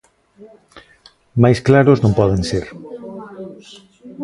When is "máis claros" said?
1.43-2.01